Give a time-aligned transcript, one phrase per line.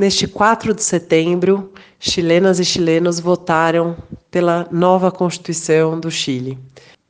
[0.00, 3.98] Neste 4 de setembro, chilenas e chilenos votaram
[4.30, 6.58] pela nova Constituição do Chile.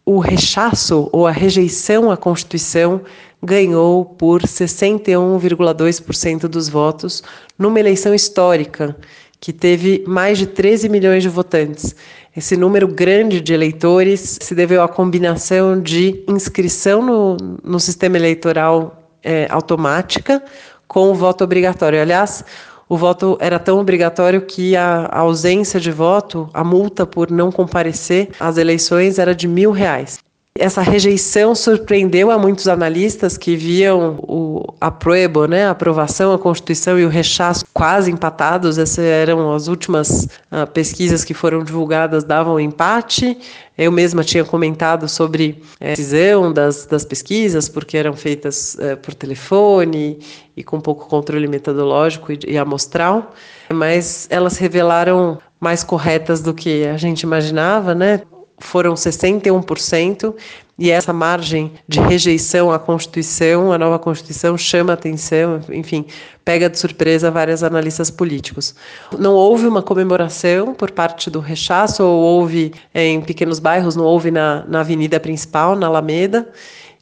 [0.04, 3.00] O rechaço ou a rejeição à Constituição
[3.40, 7.22] ganhou por 61,2% dos votos
[7.56, 8.96] numa eleição histórica
[9.38, 11.94] que teve mais de 13 milhões de votantes.
[12.36, 19.00] Esse número grande de eleitores se deveu à combinação de inscrição no, no sistema eleitoral
[19.22, 20.42] é, automática
[20.90, 22.02] com o voto obrigatório.
[22.02, 22.44] Aliás,
[22.90, 27.52] o voto era tão obrigatório que a, a ausência de voto, a multa por não
[27.52, 30.18] comparecer às eleições era de mil reais.
[30.58, 36.98] Essa rejeição surpreendeu a muitos analistas que viam o apruebo, né, a aprovação, a Constituição
[36.98, 38.76] e o rechaço quase empatados.
[38.76, 43.38] Essas eram as últimas uh, pesquisas que foram divulgadas, davam empate.
[43.78, 48.96] Eu mesma tinha comentado sobre a é, decisão das, das pesquisas, porque eram feitas é,
[48.96, 50.18] por telefone
[50.56, 53.32] e com pouco controle metodológico e, e amostral,
[53.72, 58.20] mas elas revelaram mais corretas do que a gente imaginava, né?
[58.60, 60.34] Foram 61%,
[60.78, 66.06] e essa margem de rejeição à Constituição, a nova Constituição, chama atenção, enfim,
[66.42, 68.74] pega de surpresa vários analistas políticos.
[69.18, 74.30] Não houve uma comemoração por parte do rechaço, ou houve em pequenos bairros, não houve
[74.30, 76.48] na, na avenida principal, na Alameda,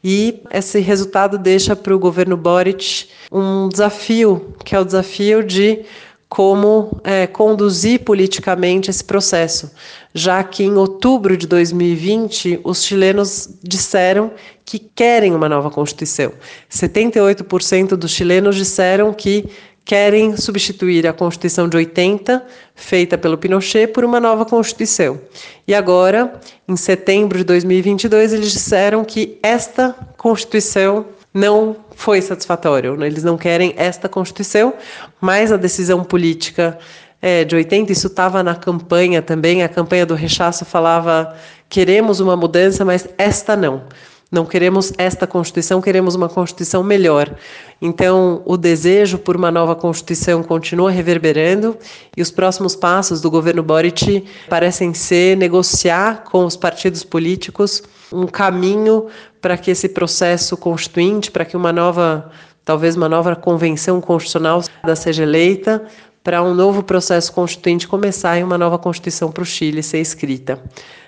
[0.03, 5.85] e esse resultado deixa para o governo Boric um desafio, que é o desafio de
[6.29, 9.71] como é, conduzir politicamente esse processo,
[10.13, 14.33] já que em outubro de 2020 os chilenos disseram
[14.65, 16.33] que querem uma nova Constituição.
[16.71, 19.49] 78% dos chilenos disseram que
[19.89, 25.19] querem substituir a Constituição de 80, feita pelo Pinochet, por uma nova Constituição.
[25.67, 31.07] E agora, em setembro de 2022, eles disseram que esta Constituição
[31.39, 32.97] não foi satisfatório.
[32.97, 33.07] Né?
[33.07, 34.75] Eles não querem esta Constituição,
[35.21, 36.79] mas a decisão política
[37.23, 41.35] é, de 80, isso estava na campanha também, a campanha do rechaço falava
[41.69, 43.83] queremos uma mudança, mas esta não.
[44.31, 47.35] Não queremos esta Constituição, queremos uma Constituição melhor.
[47.81, 51.79] Então, o desejo por uma nova Constituição continua reverberando
[52.15, 58.27] e os próximos passos do governo Boric parecem ser negociar com os partidos políticos um
[58.27, 59.07] caminho
[59.41, 62.31] para que esse processo constituinte, para que uma nova,
[62.67, 64.63] talvez uma nova convenção constitucional
[64.95, 65.87] seja eleita,
[66.29, 70.63] para um novo processo constituinte começar e uma nova Constituição para o Chile ser escrita.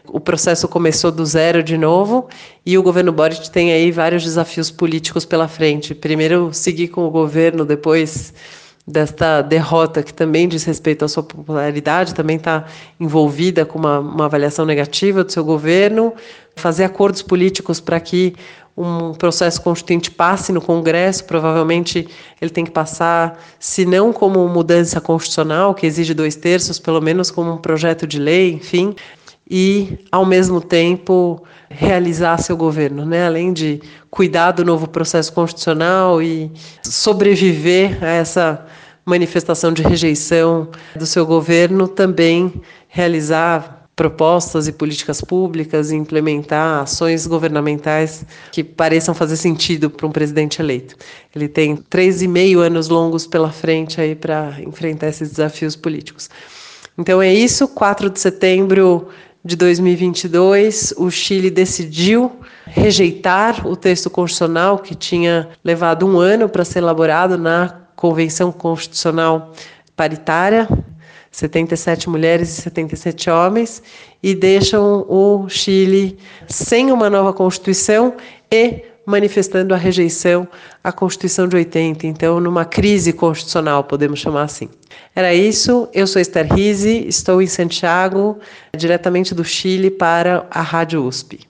[0.08, 2.26] O processo começou do zero de novo
[2.64, 5.94] e o governo Boric tem aí vários desafios políticos pela frente.
[5.94, 8.32] Primeiro, seguir com o governo, depois
[8.86, 12.64] desta derrota que também diz respeito à sua popularidade, também está
[12.98, 16.14] envolvida com uma, uma avaliação negativa do seu governo,
[16.56, 18.34] fazer acordos políticos para que
[18.76, 22.08] um processo constituinte passe no Congresso, provavelmente
[22.40, 27.30] ele tem que passar, se não como mudança constitucional, que exige dois terços, pelo menos
[27.30, 28.94] como um projeto de lei, enfim,
[29.50, 33.26] e, ao mesmo tempo, realizar seu governo, né?
[33.26, 33.80] além de
[34.10, 36.50] cuidar do novo processo constitucional e
[36.82, 38.64] sobreviver a essa
[39.04, 47.26] manifestação de rejeição do seu governo, também realizar propostas e políticas públicas e implementar ações
[47.26, 50.96] governamentais que pareçam fazer sentido para um presidente eleito.
[51.36, 56.30] Ele tem três e meio anos longos pela frente aí para enfrentar esses desafios políticos.
[56.96, 59.08] Então é isso, 4 de setembro
[59.44, 62.32] de 2022, o Chile decidiu
[62.64, 69.52] rejeitar o texto constitucional que tinha levado um ano para ser elaborado na Convenção Constitucional
[69.94, 70.66] Paritária
[71.30, 73.82] 77 mulheres e 77 homens,
[74.22, 76.18] e deixam o Chile
[76.48, 78.14] sem uma nova Constituição
[78.50, 80.46] e manifestando a rejeição
[80.82, 84.68] à Constituição de 80, então numa crise constitucional, podemos chamar assim.
[85.14, 88.38] Era isso, eu sou Esther Rizzi, estou em Santiago,
[88.76, 91.40] diretamente do Chile para a Rádio USP.